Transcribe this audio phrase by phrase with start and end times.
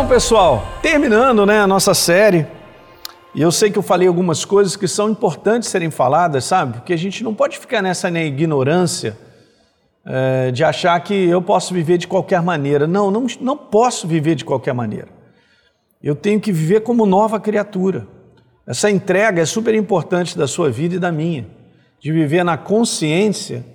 [0.00, 2.46] Então, pessoal, terminando né, a nossa série,
[3.34, 6.78] e eu sei que eu falei algumas coisas que são importantes serem faladas, sabe?
[6.78, 9.14] Porque a gente não pode ficar nessa né, ignorância
[10.06, 12.86] é, de achar que eu posso viver de qualquer maneira.
[12.86, 15.08] Não, não, não posso viver de qualquer maneira.
[16.02, 18.08] Eu tenho que viver como nova criatura.
[18.66, 21.46] Essa entrega é super importante da sua vida e da minha,
[22.00, 23.66] de viver na consciência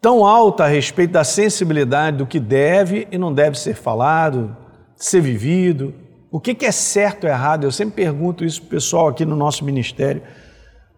[0.00, 4.56] tão alta a respeito da sensibilidade do que deve e não deve ser falado,
[5.04, 5.94] ser vivido,
[6.30, 7.64] o que é certo ou errado.
[7.64, 10.22] Eu sempre pergunto isso para o pessoal aqui no nosso ministério.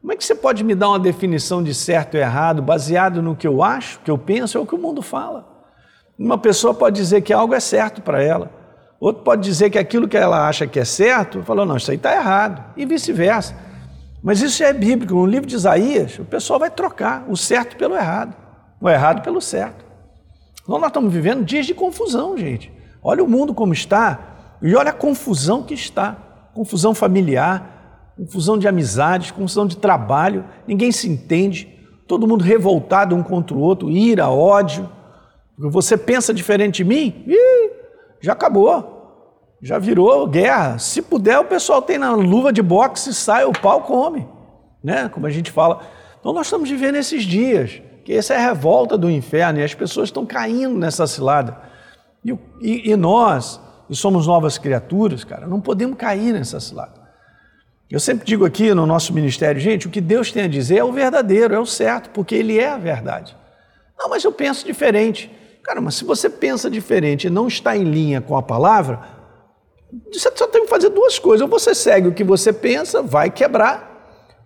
[0.01, 3.37] Como é que você pode me dar uma definição de certo e errado baseado no
[3.37, 5.49] que eu acho, que eu penso ou o que o mundo fala?
[6.19, 8.51] Uma pessoa pode dizer que algo é certo para ela,
[9.01, 11.97] outro pode dizer que aquilo que ela acha que é certo, falou, não, isso aí
[11.97, 13.57] está errado, e vice-versa.
[14.23, 15.15] Mas isso é bíblico.
[15.15, 18.43] No livro de Isaías, o pessoal vai trocar o certo pelo errado
[18.83, 19.85] o errado pelo certo.
[20.61, 22.73] Então nós estamos vivendo dias de confusão, gente.
[23.03, 26.17] Olha o mundo como está e olha a confusão que está.
[26.55, 31.67] Confusão familiar, confusão de amizades, confusão de trabalho, ninguém se entende,
[32.07, 34.89] todo mundo revoltado um contra o outro, ira, ódio.
[35.59, 37.25] Você pensa diferente de mim?
[37.27, 37.71] Ih,
[38.21, 39.01] já acabou.
[39.63, 40.79] Já virou guerra.
[40.79, 44.29] Se puder, o pessoal tem na luva de boxe, sai, o pau come.
[44.83, 45.09] Né?
[45.09, 45.81] Como a gente fala.
[46.21, 49.75] Então nós estamos vivendo esses dias que essa é a revolta do inferno e as
[49.75, 51.72] pessoas estão caindo nessa cilada.
[52.25, 57.01] E, e, e nós, e somos novas criaturas, cara, não podemos cair nessa cilada.
[57.91, 60.85] Eu sempre digo aqui no nosso ministério, gente, o que Deus tem a dizer é
[60.85, 63.37] o verdadeiro, é o certo, porque Ele é a verdade.
[63.99, 65.31] Não, mas eu penso diferente.
[65.63, 69.01] Cara, mas se você pensa diferente e não está em linha com a palavra,
[70.11, 71.43] você só tem que fazer duas coisas.
[71.43, 73.93] Ou você segue o que você pensa, vai quebrar,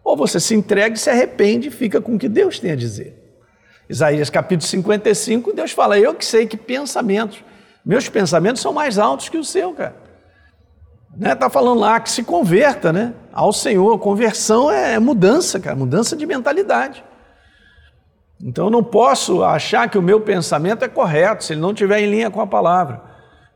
[0.02, 2.76] ou você se entrega e se arrepende e fica com o que Deus tem a
[2.76, 3.22] dizer.
[3.88, 7.42] Isaías capítulo 55, Deus fala: Eu que sei que pensamentos,
[7.86, 9.94] meus pensamentos são mais altos que o seu, cara.
[11.16, 11.36] Né?
[11.36, 13.14] Tá falando lá que se converta né?
[13.32, 13.96] ao Senhor.
[14.00, 17.04] Conversão é mudança, cara, mudança de mentalidade.
[18.42, 22.00] Então eu não posso achar que o meu pensamento é correto se ele não estiver
[22.00, 23.00] em linha com a palavra.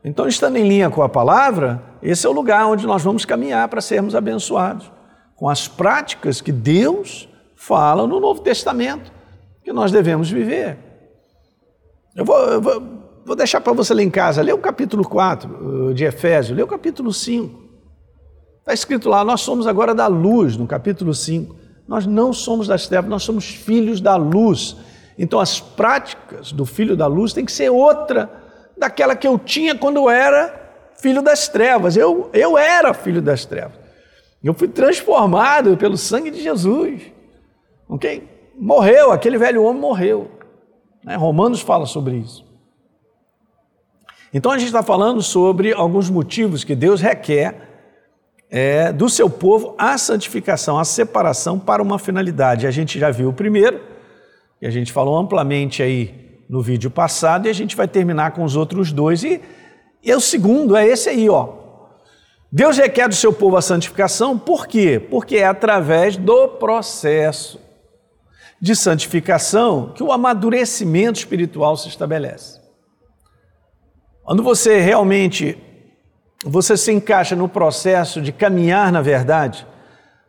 [0.03, 3.67] Então, estando em linha com a palavra, esse é o lugar onde nós vamos caminhar
[3.67, 4.91] para sermos abençoados,
[5.35, 9.11] com as práticas que Deus fala no Novo Testamento
[9.63, 10.79] que nós devemos viver.
[12.15, 15.49] Eu vou, eu vou, vou deixar para você ler em casa, lê o capítulo 4
[15.89, 17.61] uh, de Efésios, lê o capítulo 5.
[18.59, 21.55] Está escrito lá, nós somos agora da luz, no capítulo 5.
[21.87, 24.77] Nós não somos das trevas, nós somos filhos da luz.
[25.17, 28.29] Então as práticas do filho da luz tem que ser outra
[28.77, 31.97] daquela que eu tinha quando eu era filho das trevas.
[31.97, 33.79] Eu, eu era filho das trevas.
[34.43, 37.01] Eu fui transformado pelo sangue de Jesus.
[37.89, 38.31] Ok?
[38.61, 40.29] morreu, aquele velho homem morreu.
[41.03, 41.15] Né?
[41.15, 42.45] Romanos fala sobre isso.
[44.33, 47.69] Então a gente está falando sobre alguns motivos que Deus requer
[48.49, 52.65] é, do seu povo a santificação, a separação para uma finalidade.
[52.65, 53.81] A gente já viu o primeiro,
[54.61, 58.43] e a gente falou amplamente aí no vídeo passado, e a gente vai terminar com
[58.43, 59.23] os outros dois.
[59.23, 59.41] E,
[60.01, 61.61] e o segundo é esse aí, ó.
[62.49, 64.99] Deus requer do seu povo a santificação, por quê?
[65.09, 67.59] Porque é através do processo
[68.61, 72.60] de santificação que o amadurecimento espiritual se estabelece.
[74.31, 75.57] Quando você realmente
[76.45, 79.67] você se encaixa no processo de caminhar na verdade,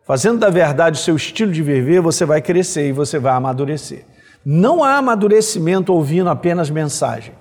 [0.05, 4.05] fazendo da verdade o seu estilo de viver, você vai crescer e você vai amadurecer.
[4.45, 7.33] Não há amadurecimento ouvindo apenas mensagem.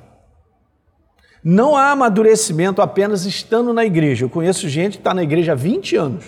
[1.43, 4.25] Não há amadurecimento apenas estando na igreja.
[4.25, 6.25] Eu conheço gente que está na igreja há 20 anos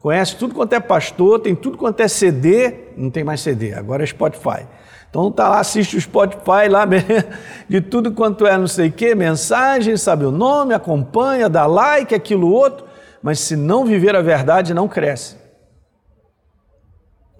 [0.00, 4.02] Conhece tudo quanto é pastor, tem tudo quanto é CD, não tem mais CD, agora
[4.02, 4.66] é Spotify.
[5.10, 6.86] Então tá lá, assiste o Spotify lá
[7.68, 12.14] de tudo quanto é não sei o que, mensagem, sabe o nome, acompanha, dá like,
[12.14, 12.86] aquilo outro,
[13.22, 15.36] mas se não viver a verdade, não cresce.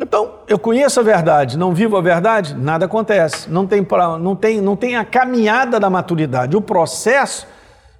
[0.00, 3.50] Então, eu conheço a verdade, não vivo a verdade, nada acontece.
[3.50, 3.84] Não tem,
[4.20, 6.56] não tem, não tem a caminhada da maturidade.
[6.56, 7.46] O processo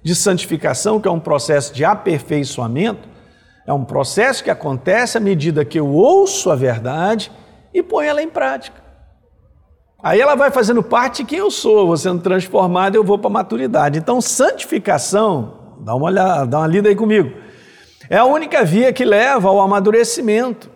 [0.01, 3.08] de santificação, que é um processo de aperfeiçoamento,
[3.69, 7.31] é um processo que acontece à medida que eu ouço a verdade
[7.71, 8.81] e ponho ela em prática.
[10.01, 13.27] Aí ela vai fazendo parte de quem eu sou, vou sendo transformado eu vou para
[13.27, 13.99] a maturidade.
[13.99, 17.31] Então, santificação, dá uma olhada, dá uma lida aí comigo,
[18.09, 20.71] é a única via que leva ao amadurecimento.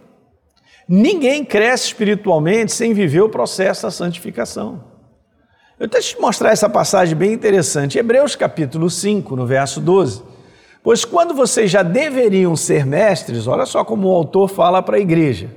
[0.87, 4.83] Ninguém cresce espiritualmente sem viver o processo da santificação.
[5.79, 7.97] Eu deixo te mostrar essa passagem bem interessante.
[7.97, 10.32] Hebreus capítulo 5, no verso 12.
[10.83, 15.00] Pois quando vocês já deveriam ser mestres, olha só como o autor fala para a
[15.00, 15.50] igreja.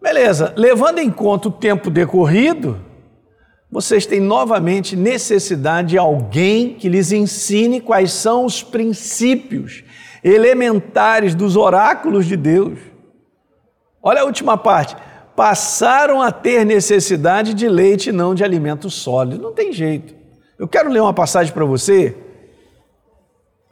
[0.00, 2.78] Beleza, levando em conta o tempo decorrido,
[3.70, 9.82] vocês têm novamente necessidade de alguém que lhes ensine quais são os princípios
[10.22, 12.78] elementares dos oráculos de Deus.
[14.00, 14.96] Olha a última parte.
[15.34, 19.42] Passaram a ter necessidade de leite e não de alimento sólido.
[19.42, 20.14] Não tem jeito.
[20.58, 22.14] Eu quero ler uma passagem para você.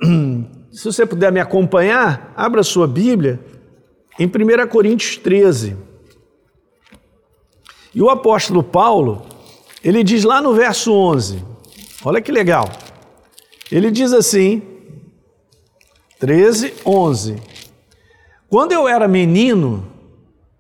[0.70, 3.40] Se você puder me acompanhar, abra sua Bíblia
[4.18, 5.76] em 1 Coríntios 13.
[7.94, 9.26] E o apóstolo Paulo,
[9.82, 11.44] ele diz lá no verso 11,
[12.04, 12.68] olha que legal.
[13.70, 14.62] Ele diz assim,
[16.18, 17.36] 13, 11.
[18.48, 19.86] Quando eu era menino,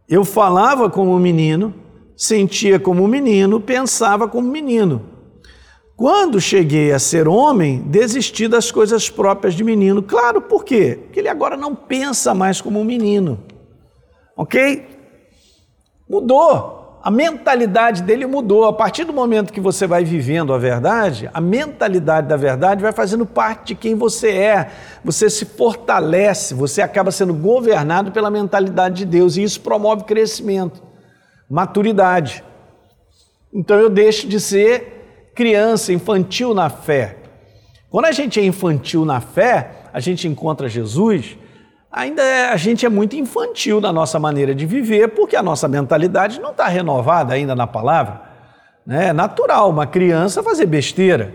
[0.08, 1.74] eu falava como menino,
[2.16, 5.19] sentia como menino, pensava como menino.
[6.00, 10.02] Quando cheguei a ser homem, desisti das coisas próprias de menino.
[10.02, 10.98] Claro, por quê?
[11.02, 13.38] Porque ele agora não pensa mais como um menino.
[14.34, 14.88] Ok?
[16.08, 18.64] Mudou a mentalidade dele mudou.
[18.64, 22.92] A partir do momento que você vai vivendo a verdade, a mentalidade da verdade vai
[22.92, 24.70] fazendo parte de quem você é.
[25.04, 30.82] Você se fortalece, você acaba sendo governado pela mentalidade de Deus e isso promove crescimento,
[31.48, 32.42] maturidade.
[33.52, 34.99] Então eu deixo de ser
[35.34, 37.16] criança, infantil na fé.
[37.90, 41.36] Quando a gente é infantil na fé, a gente encontra Jesus,
[41.90, 45.66] ainda é, a gente é muito infantil na nossa maneira de viver, porque a nossa
[45.66, 48.22] mentalidade não está renovada ainda na palavra.
[48.86, 49.08] Né?
[49.08, 51.34] É natural uma criança fazer besteira,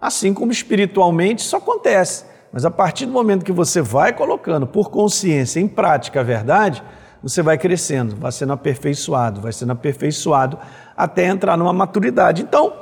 [0.00, 2.26] assim como espiritualmente isso acontece.
[2.52, 6.82] Mas a partir do momento que você vai colocando por consciência em prática a verdade,
[7.22, 10.58] você vai crescendo, vai sendo aperfeiçoado, vai sendo aperfeiçoado
[10.94, 12.42] até entrar numa maturidade.
[12.42, 12.74] Então,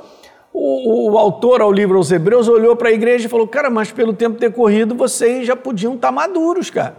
[0.53, 3.91] o, o, autor ao livro aos Hebreus olhou para a igreja e falou: Cara, mas
[3.91, 6.95] pelo tempo decorrido vocês já podiam estar tá maduros, cara.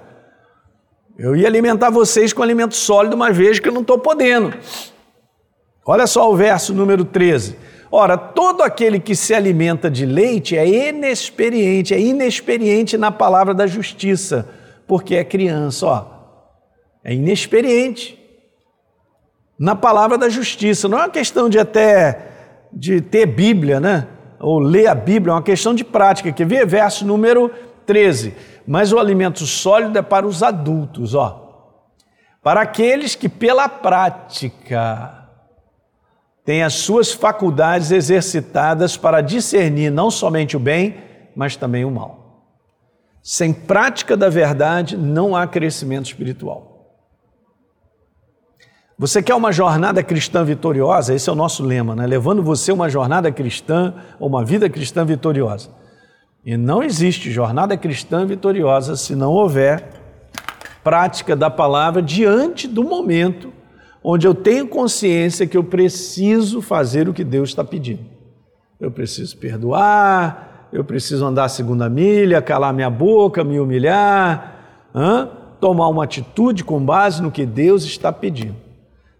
[1.17, 4.53] Eu ia alimentar vocês com alimento sólido, mas vejo que eu não estou podendo.
[5.87, 7.57] Olha só o verso número 13.
[7.93, 13.69] Ora, todo aquele que se alimenta de leite é inexperiente, é inexperiente na palavra da
[13.69, 14.49] justiça,
[14.89, 16.07] porque é criança, ó.
[17.05, 18.19] É inexperiente
[19.57, 20.89] na palavra da justiça.
[20.89, 22.34] Não é uma questão de até
[22.75, 24.09] de ter Bíblia, né?
[24.41, 26.33] Ou ler a Bíblia, é uma questão de prática.
[26.33, 26.67] Quer ver?
[26.67, 27.51] Verso número
[27.87, 28.35] 13
[28.67, 31.41] mas o alimento sólido é para os adultos, ó.
[32.43, 35.29] Para aqueles que pela prática
[36.45, 40.97] têm as suas faculdades exercitadas para discernir não somente o bem,
[41.35, 42.45] mas também o mal.
[43.23, 46.74] Sem prática da verdade não há crescimento espiritual.
[49.07, 51.13] Você quer uma jornada cristã vitoriosa?
[51.13, 52.07] Esse é o nosso lema, né?
[52.07, 55.69] Levando você uma jornada cristã ou uma vida cristã vitoriosa.
[56.43, 59.91] E não existe jornada cristã vitoriosa se não houver
[60.83, 63.53] prática da palavra diante do momento
[64.03, 68.07] onde eu tenho consciência que eu preciso fazer o que Deus está pedindo.
[68.81, 75.29] Eu preciso perdoar, eu preciso andar a segunda milha, calar minha boca, me humilhar, hein?
[75.61, 78.64] tomar uma atitude com base no que Deus está pedindo.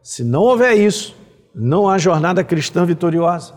[0.05, 1.17] Se não houver isso,
[1.55, 3.55] não há jornada cristã vitoriosa.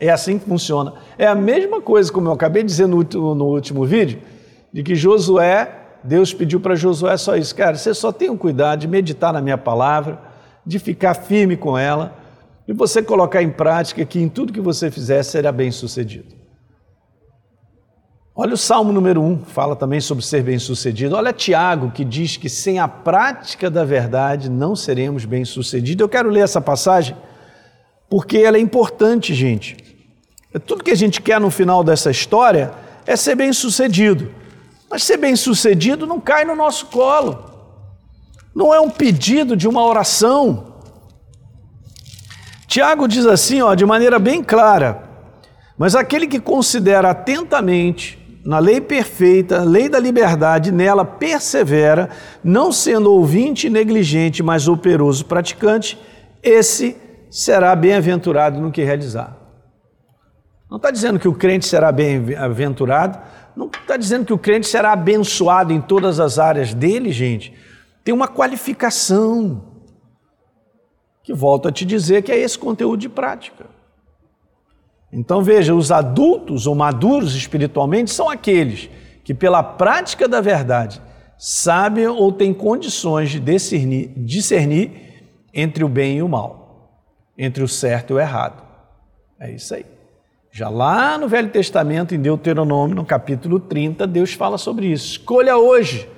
[0.00, 0.94] É assim que funciona.
[1.16, 4.20] É a mesma coisa, como eu acabei de dizer no, no último vídeo,
[4.72, 8.80] de que Josué, Deus pediu para Josué só isso, cara, você só tenha um cuidado
[8.80, 10.20] de meditar na minha palavra,
[10.66, 12.16] de ficar firme com ela,
[12.66, 16.34] e você colocar em prática que em tudo que você fizer será bem sucedido.
[18.36, 21.14] Olha o Salmo número 1, fala também sobre ser bem-sucedido.
[21.14, 26.00] Olha Tiago, que diz que sem a prática da verdade não seremos bem-sucedidos.
[26.00, 27.16] Eu quero ler essa passagem
[28.10, 29.76] porque ela é importante, gente.
[30.52, 32.72] É tudo que a gente quer no final dessa história
[33.06, 34.28] é ser bem sucedido.
[34.90, 37.52] Mas ser bem sucedido não cai no nosso colo.
[38.52, 40.74] Não é um pedido de uma oração.
[42.66, 45.08] Tiago diz assim, ó, de maneira bem clara:
[45.78, 52.10] Mas aquele que considera atentamente na lei perfeita, lei da liberdade, nela persevera,
[52.42, 55.98] não sendo ouvinte negligente, mas operoso praticante,
[56.42, 56.96] esse
[57.30, 59.36] será bem-aventurado no que realizar.
[60.70, 63.18] Não está dizendo que o crente será bem-aventurado,
[63.56, 67.54] não está dizendo que o crente será abençoado em todas as áreas dele, gente.
[68.02, 69.72] Tem uma qualificação,
[71.22, 73.64] que volto a te dizer que é esse conteúdo de prática.
[75.14, 78.90] Então veja, os adultos ou maduros espiritualmente são aqueles
[79.22, 81.00] que, pela prática da verdade,
[81.38, 84.90] sabem ou têm condições de discernir, discernir
[85.54, 86.98] entre o bem e o mal,
[87.38, 88.60] entre o certo e o errado.
[89.38, 89.86] É isso aí.
[90.50, 95.12] Já lá no Velho Testamento, em Deuteronômio, no capítulo 30, Deus fala sobre isso.
[95.12, 96.08] Escolha hoje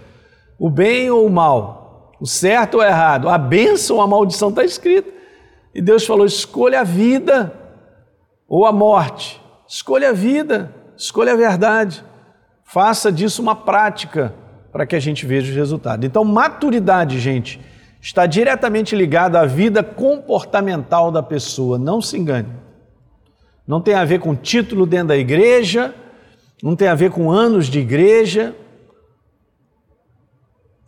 [0.59, 4.49] o bem ou o mal, o certo ou o errado, a bênção ou a maldição
[4.49, 5.13] está escrito.
[5.75, 7.66] E Deus falou: escolha a vida
[8.49, 9.41] ou a morte.
[9.67, 12.05] Escolha a vida, escolha a verdade.
[12.65, 14.35] Faça disso uma prática
[14.73, 16.05] para que a gente veja os resultados.
[16.05, 17.61] Então, maturidade, gente,
[18.01, 21.79] está diretamente ligada à vida comportamental da pessoa.
[21.79, 22.53] Não se engane.
[23.67, 25.95] Não tem a ver com título dentro da igreja,
[26.63, 28.55] não tem a ver com anos de igreja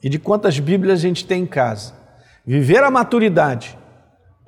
[0.03, 1.95] e de quantas Bíblias a gente tem em casa.
[2.47, 3.78] Viver a maturidade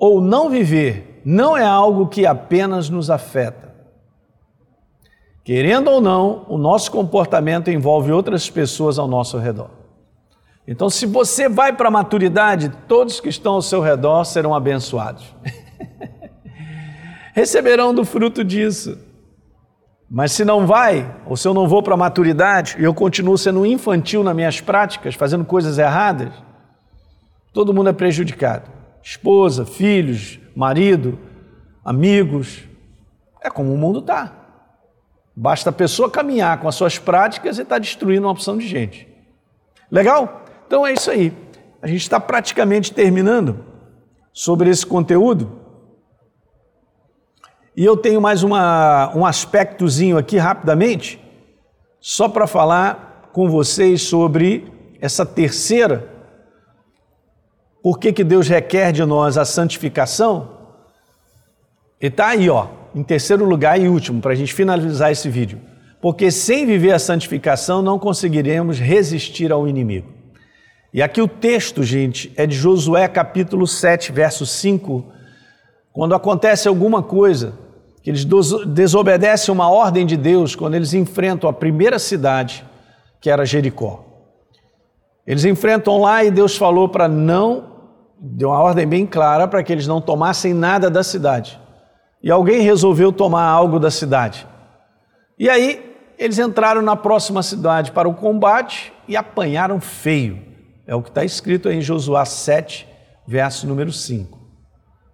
[0.01, 3.71] ou não viver não é algo que apenas nos afeta.
[5.43, 9.69] Querendo ou não, o nosso comportamento envolve outras pessoas ao nosso redor.
[10.67, 15.35] Então, se você vai para a maturidade, todos que estão ao seu redor serão abençoados.
[17.33, 18.97] Receberão do fruto disso.
[20.09, 23.37] Mas se não vai, ou se eu não vou para a maturidade e eu continuo
[23.37, 26.33] sendo infantil nas minhas práticas, fazendo coisas erradas,
[27.53, 31.17] todo mundo é prejudicado esposa, filhos, marido,
[31.83, 32.63] amigos.
[33.41, 34.33] É como o mundo está.
[35.35, 39.07] Basta a pessoa caminhar com as suas práticas e está destruindo uma opção de gente.
[39.89, 40.45] Legal?
[40.67, 41.33] Então é isso aí.
[41.81, 43.65] A gente está praticamente terminando
[44.31, 45.59] sobre esse conteúdo.
[47.75, 51.19] E eu tenho mais uma, um aspectozinho aqui rapidamente,
[51.99, 56.10] só para falar com vocês sobre essa terceira
[57.81, 60.57] por que, que Deus requer de nós a santificação?
[61.99, 65.59] E está aí, ó, em terceiro lugar e último, para a gente finalizar esse vídeo.
[66.01, 70.11] Porque sem viver a santificação não conseguiremos resistir ao inimigo.
[70.93, 75.05] E aqui o texto, gente, é de Josué capítulo 7, verso 5.
[75.93, 77.53] Quando acontece alguma coisa,
[78.03, 82.65] que eles desobedecem uma ordem de Deus, quando eles enfrentam a primeira cidade,
[83.21, 84.03] que era Jericó.
[85.25, 87.70] Eles enfrentam lá e Deus falou para não
[88.21, 91.59] deu uma ordem bem clara para que eles não tomassem nada da cidade.
[92.21, 94.47] E alguém resolveu tomar algo da cidade.
[95.39, 100.39] E aí eles entraram na próxima cidade para o combate e apanharam feio.
[100.85, 102.87] É o que está escrito em Josué 7,
[103.27, 104.39] verso número 5.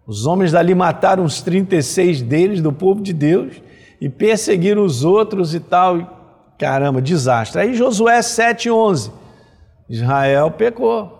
[0.05, 3.61] Os homens dali mataram os 36 deles, do povo de Deus,
[4.01, 6.55] e perseguiram os outros e tal.
[6.57, 7.61] Caramba, desastre.
[7.61, 9.11] Aí Josué 7, 11.
[9.89, 11.16] Israel pecou.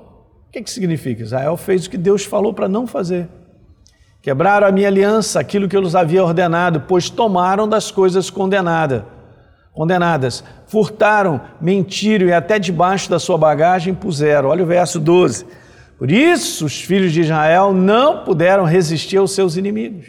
[0.57, 1.21] Que, que significa?
[1.21, 3.29] Israel fez o que Deus falou para não fazer.
[4.21, 9.03] Quebraram a minha aliança, aquilo que eu lhes havia ordenado, pois tomaram das coisas condenadas.
[9.71, 14.49] Condenadas, furtaram, mentiram e até debaixo da sua bagagem puseram.
[14.49, 15.45] Olha o verso 12.
[15.99, 20.07] Por isso os filhos de Israel não puderam resistir aos seus inimigos.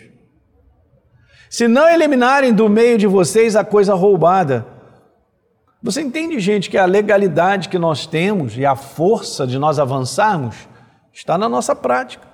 [1.51, 4.67] Se não eliminarem do meio de vocês a coisa roubada,
[5.83, 10.69] você entende, gente, que a legalidade que nós temos e a força de nós avançarmos
[11.13, 12.27] está na nossa prática.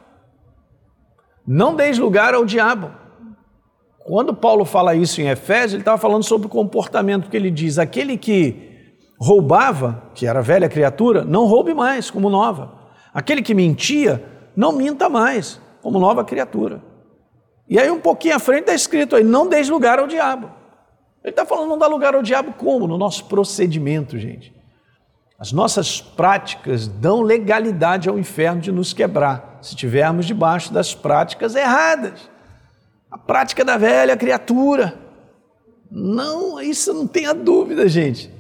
[1.46, 2.90] Não deis lugar ao diabo.
[4.04, 7.78] Quando Paulo fala isso em Efésios, ele estava falando sobre o comportamento, porque ele diz:
[7.78, 8.74] aquele que
[9.18, 12.72] roubava, que era velha criatura, não roube mais, como nova.
[13.12, 14.24] Aquele que mentia,
[14.56, 16.82] não minta mais, como nova criatura.
[17.68, 20.50] E aí, um pouquinho à frente está escrito aí: não deis lugar ao diabo.
[21.24, 22.86] Ele está falando não dá lugar ao diabo como?
[22.86, 24.54] No nosso procedimento, gente.
[25.38, 31.54] As nossas práticas dão legalidade ao inferno de nos quebrar, se estivermos debaixo das práticas
[31.54, 32.30] erradas.
[33.10, 34.98] A prática da velha criatura.
[35.90, 38.30] Não, isso não tenha dúvida, gente.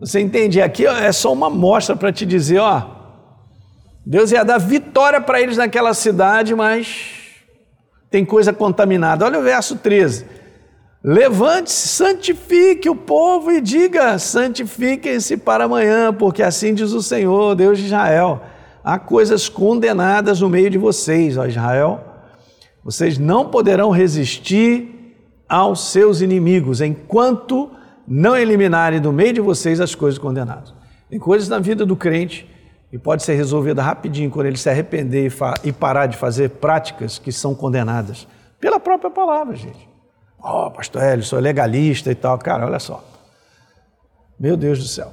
[0.00, 0.62] Você entende?
[0.62, 2.96] Aqui é só uma mostra para te dizer, ó,
[4.04, 7.16] Deus ia dar vitória para eles naquela cidade, mas
[8.10, 9.24] tem coisa contaminada.
[9.24, 10.35] Olha o verso 13.
[11.08, 17.78] Levante-se, santifique o povo e diga: santifiquem-se para amanhã, porque assim diz o Senhor, Deus
[17.78, 18.42] de Israel.
[18.82, 22.00] Há coisas condenadas no meio de vocês, ó Israel.
[22.82, 25.14] Vocês não poderão resistir
[25.48, 27.70] aos seus inimigos enquanto
[28.06, 30.74] não eliminarem do meio de vocês as coisas condenadas.
[31.08, 32.50] Tem coisas na vida do crente
[32.92, 37.16] e pode ser resolvida rapidinho quando ele se arrepender e, e parar de fazer práticas
[37.16, 38.26] que são condenadas
[38.58, 39.95] pela própria palavra, gente.
[40.48, 42.38] Ó, oh, pastor Hélio, sou legalista e tal.
[42.38, 43.02] Cara, olha só.
[44.38, 45.12] Meu Deus do céu.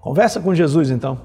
[0.00, 1.20] Conversa com Jesus então.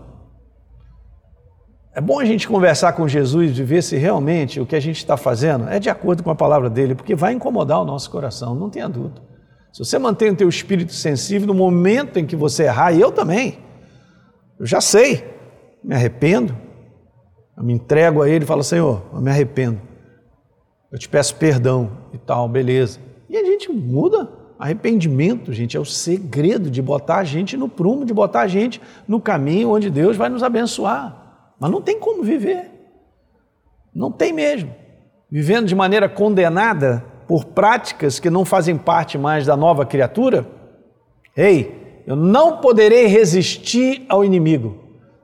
[1.93, 4.97] É bom a gente conversar com Jesus e ver se realmente o que a gente
[4.97, 8.55] está fazendo é de acordo com a palavra dele, porque vai incomodar o nosso coração,
[8.55, 9.21] não tenha dúvida.
[9.71, 13.11] Se você mantém o teu espírito sensível no momento em que você errar, e eu
[13.11, 13.59] também,
[14.59, 15.23] eu já sei,
[15.83, 16.57] me arrependo,
[17.55, 19.79] eu me entrego a ele e falo, Senhor, eu me arrependo,
[20.91, 22.99] eu te peço perdão e tal, beleza.
[23.29, 24.29] E a gente muda.
[24.59, 28.81] Arrependimento, gente, é o segredo de botar a gente no prumo, de botar a gente
[29.07, 31.53] no caminho onde Deus vai nos abençoar.
[31.59, 32.71] Mas não tem como viver.
[33.93, 34.73] Não tem mesmo.
[35.29, 40.47] vivendo de maneira condenada por práticas que não fazem parte mais da nova criatura?
[41.35, 44.77] Ei, eu não poderei resistir ao inimigo.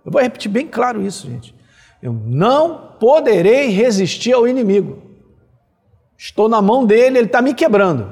[0.06, 1.56] Eu vou repetir bem claro isso, gente.
[2.02, 5.03] Eu não poderei resistir ao inimigo.
[6.18, 8.12] Estou na mão dele, ele está me quebrando.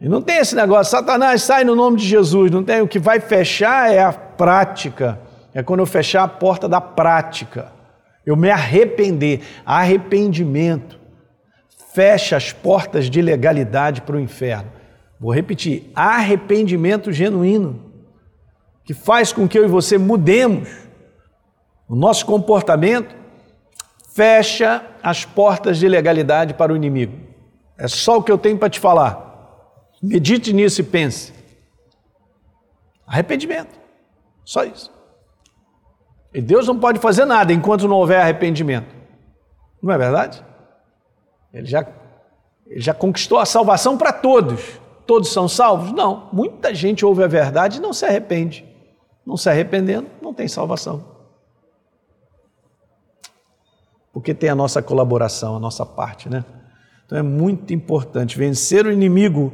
[0.00, 2.50] e não tem esse negócio, Satanás sai no nome de Jesus.
[2.50, 2.80] Não tem.
[2.80, 5.20] O que vai fechar é a prática.
[5.54, 7.72] É quando eu fechar a porta da prática.
[8.24, 9.40] Eu me arrepender.
[9.64, 11.00] Arrependimento
[11.92, 14.70] fecha as portas de legalidade para o inferno.
[15.18, 17.92] Vou repetir: arrependimento genuíno,
[18.84, 20.68] que faz com que eu e você mudemos
[21.88, 23.14] o nosso comportamento,
[24.20, 27.18] fecha as portas de legalidade para o inimigo.
[27.78, 29.88] É só o que eu tenho para te falar.
[30.02, 31.32] Medite nisso e pense.
[33.06, 33.80] Arrependimento.
[34.44, 34.92] Só isso.
[36.34, 38.94] E Deus não pode fazer nada enquanto não houver arrependimento.
[39.82, 40.44] Não é verdade?
[41.50, 41.86] Ele já,
[42.66, 44.78] ele já conquistou a salvação para todos.
[45.06, 45.92] Todos são salvos?
[45.92, 46.28] Não.
[46.30, 48.68] Muita gente ouve a verdade e não se arrepende.
[49.24, 51.09] Não se arrependendo, não tem salvação.
[54.12, 56.44] Porque tem a nossa colaboração, a nossa parte, né?
[57.06, 58.36] Então é muito importante.
[58.36, 59.52] Vencer o inimigo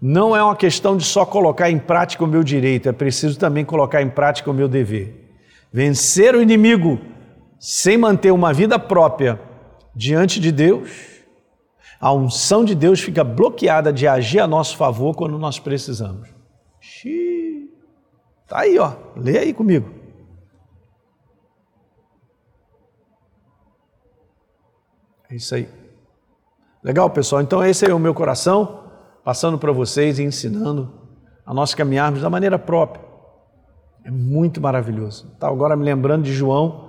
[0.00, 3.64] não é uma questão de só colocar em prática o meu direito, é preciso também
[3.64, 5.28] colocar em prática o meu dever.
[5.72, 6.98] Vencer o inimigo
[7.58, 9.40] sem manter uma vida própria
[9.94, 11.18] diante de Deus
[12.00, 16.28] a unção de Deus fica bloqueada de agir a nosso favor quando nós precisamos.
[16.80, 17.70] Xiii.
[18.46, 18.92] Tá aí, ó.
[19.16, 19.90] Lê aí comigo.
[25.30, 25.68] É isso aí.
[26.82, 27.42] Legal, pessoal?
[27.42, 28.84] Então, esse é o meu coração,
[29.24, 30.90] passando para vocês e ensinando
[31.44, 33.02] a nós caminharmos da maneira própria.
[34.04, 35.30] É muito maravilhoso.
[35.38, 36.88] Tá agora me lembrando de João,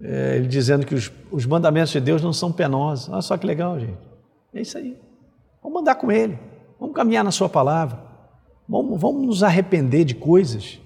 [0.00, 3.08] é, ele dizendo que os, os mandamentos de Deus não são penosos.
[3.08, 3.98] Olha só que legal, gente.
[4.52, 4.98] É isso aí.
[5.62, 6.38] Vamos andar com Ele.
[6.78, 7.98] Vamos caminhar na Sua palavra.
[8.68, 10.80] Vamos, vamos nos arrepender de coisas.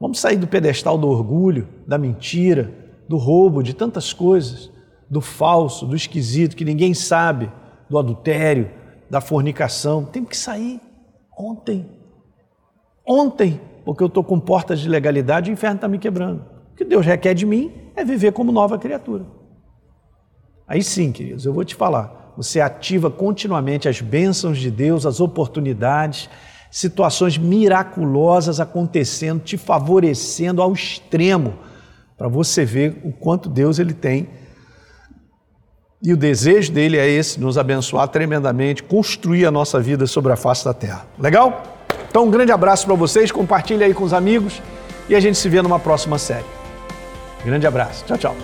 [0.00, 2.72] Vamos sair do pedestal do orgulho, da mentira,
[3.08, 4.70] do roubo, de tantas coisas,
[5.10, 7.50] do falso, do esquisito, que ninguém sabe,
[7.88, 8.70] do adultério,
[9.10, 10.04] da fornicação.
[10.04, 10.80] Temos que sair
[11.36, 11.88] ontem.
[13.06, 16.44] Ontem, porque eu estou com portas de legalidade e o inferno está me quebrando.
[16.72, 19.24] O que Deus requer de mim é viver como nova criatura.
[20.66, 25.20] Aí sim, queridos, eu vou te falar você ativa continuamente as bênçãos de Deus, as
[25.20, 26.30] oportunidades,
[26.70, 31.54] situações miraculosas acontecendo, te favorecendo ao extremo,
[32.16, 34.28] para você ver o quanto Deus ele tem.
[36.00, 40.36] E o desejo dele é esse, nos abençoar tremendamente, construir a nossa vida sobre a
[40.36, 41.04] face da terra.
[41.18, 41.62] Legal?
[42.08, 44.62] Então, um grande abraço para vocês, compartilhe aí com os amigos
[45.08, 46.46] e a gente se vê numa próxima série.
[47.44, 48.04] Grande abraço.
[48.04, 48.36] Tchau, tchau.